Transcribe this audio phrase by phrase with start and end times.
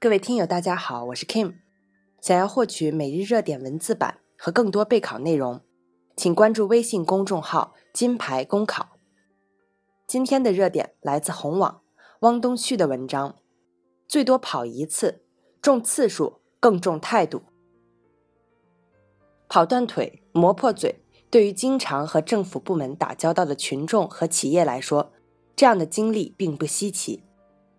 [0.00, 1.54] 各位听友，大家好，我是 Kim。
[2.20, 5.60] 想要获取每日热点文字版和更多备考内容，
[6.16, 8.90] 请关注微信公众号“金牌公考”。
[10.06, 11.80] 今天的热点来自红网
[12.20, 13.40] 汪东旭的文章：
[14.06, 15.24] 最多跑一次，
[15.60, 17.42] 重次数更重态度。
[19.48, 25.10] 跑断腿、磨破嘴，对于经常和政府部门打交道的群众和企业来说，
[25.56, 27.24] 这样的经历并不稀奇。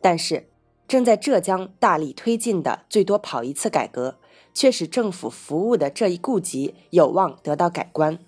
[0.00, 0.48] 但是，
[0.88, 4.18] 正在浙江大力推进的“最多跑一次”改革，
[4.54, 8.18] 却使政府服务的这一痼疾有望得到改观。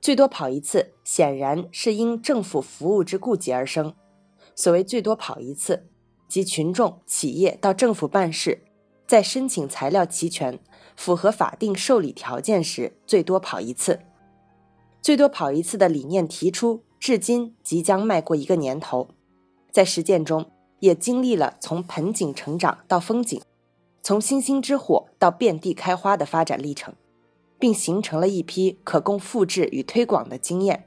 [0.00, 3.94] 最多跑一次，显然是因政府服务之痼疾而生。
[4.54, 5.86] 所谓“最多跑一次”，
[6.26, 8.62] 即群众、企业到政府办事，
[9.06, 10.58] 在申请材料齐全、
[10.96, 14.00] 符合法定受理条件时，最多跑一次。
[15.00, 19.08] 最多跑一次的理念提出至今，即将迈过一个年头，
[19.70, 20.50] 在实践中。
[20.82, 23.40] 也经历了从盆景成长到风景，
[24.02, 26.92] 从星星之火到遍地开花的发展历程，
[27.56, 30.86] 并形成了一批可供复制与推广的经验。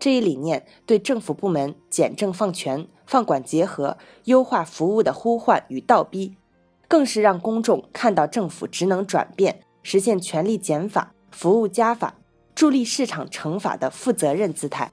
[0.00, 6.34] 这一理念对政府部门简政放权、放管结合、优化服务的呼唤与倒逼，
[6.88, 12.16] 更是让公众看到政府职能转变、实现权力减法、服务加法、
[12.52, 14.90] 助力市场乘法的负责任姿态。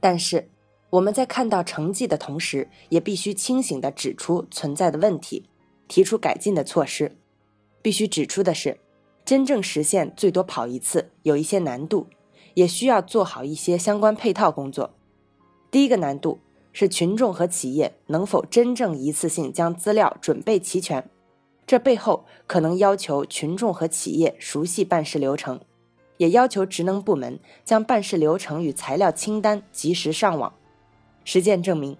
[0.00, 0.48] 但是，
[0.88, 5.48] 我们在看到成绩的同时，也必须清醒地指出存在的问题，
[5.86, 7.16] 提出改进的措施。
[7.82, 8.80] 必须指出的是，
[9.24, 12.06] 真正实现最多跑一次有一些难度，
[12.54, 14.94] 也需要做好一些相关配套工作。
[15.70, 16.40] 第一个难度
[16.72, 21.08] 是群众和企业能否真正一次性将资料准备齐全，
[21.66, 25.60] 这背后可能要求群众和企业熟悉办事流程。
[26.20, 30.52] 也要求职能部门将办事流程与材料清单及时上网。
[31.24, 31.96] 实践证明，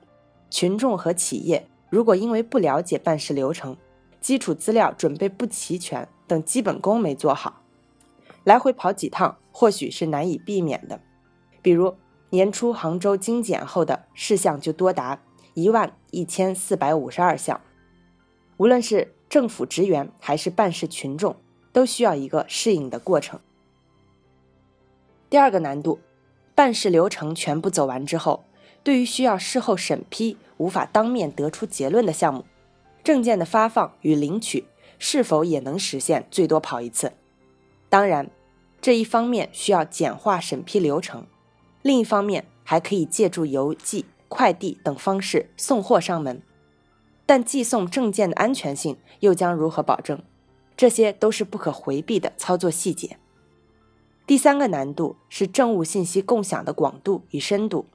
[0.51, 3.79] 群众和企业如果因为不了解办事流程、
[4.21, 7.63] 基础资料准备不齐全等基本功没做好，
[8.45, 11.01] 来回跑几趟或许是难以避免的。
[11.63, 11.95] 比如
[12.29, 15.23] 年初杭州精简后的事项就多达
[15.55, 17.59] 一万一千四百五十二项，
[18.59, 21.37] 无论是政府职员还是办事群众，
[21.73, 23.41] 都需要一个适应的过程。
[25.31, 26.01] 第二个难度，
[26.57, 28.45] 办事流程全部走完之后，
[28.83, 32.45] 对于需要事后审批、无法当面得出结论的项目，
[33.05, 34.65] 证件的发放与领取
[34.99, 37.13] 是否也能实现最多跑一次？
[37.89, 38.29] 当然，
[38.81, 41.25] 这一方面需要简化审批流程，
[41.83, 46.43] 另一方面还可以借助邮寄、快递等方式送货上门。
[47.25, 50.21] 但寄送证件的安全性又将如何保证？
[50.77, 53.17] 这些都是不可回避的操作细节。
[54.31, 57.87] 第三个难度是政务信息共享的广度与深度。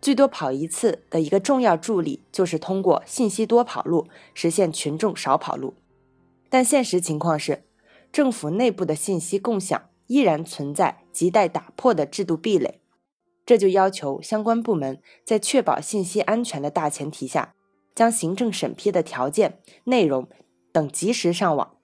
[0.00, 5.74] 最多跑一次的一个重要助力，就是通过信息多跑路实现群众少跑路。
[6.48, 7.62] 但现实情况是，
[8.10, 12.80] 政府内部的信息共享依然存在亟待打破的制度壁垒。
[13.46, 17.54] 这就要求相关部门在确保信息安全的大前提下，
[17.94, 20.28] 将行政审批的条件、内容
[20.72, 21.76] 等及时上网。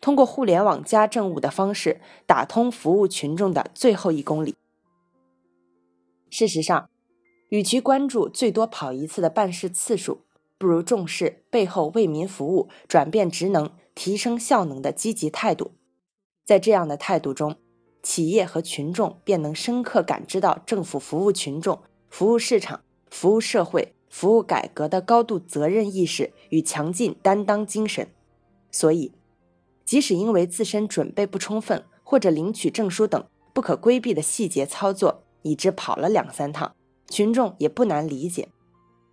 [0.00, 4.54] 通过互联网加政务的方式打通服务群众的最后一公里。
[6.30, 6.88] 事实上，
[7.48, 10.20] 与其关注最多跑一次的办事次数，
[10.56, 15.72] 不如重视背后为民服务、转变职能、提升效能的积极态度。
[16.44, 17.56] 在这样的态度中，
[18.02, 28.08] 企业和群众便能深刻感知到政府服务群众、服务市场、服务社会、服务改革的高度责任意识与强劲担当精神。
[28.70, 29.12] 所以。
[29.88, 33.24] 即使因为自身准备不充分，或者领取证书等
[33.54, 36.76] 不可规避的细节操作，以致跑了两三趟，
[37.08, 38.50] 群众也不难理解。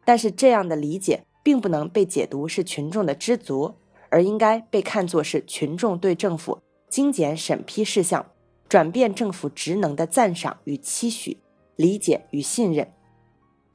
[0.04, 3.76] 但是这样的理解并不能被解读是群众的知足，
[4.10, 8.26] 而应该被看作是群众对政府精简审批事项、
[8.68, 11.38] 转变政府职能的赞赏与期许、
[11.78, 12.92] 理解与信任。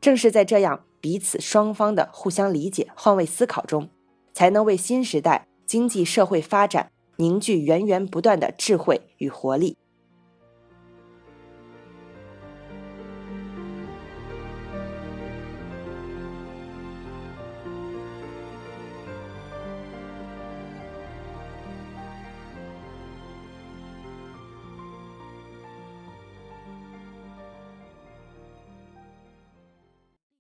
[0.03, 3.89] 正是在这样彼此双方的互相理解、换位思考中，
[4.35, 5.47] 才能为新时代。
[5.71, 9.77] 经济社会发展凝聚源源不断的智慧与活力。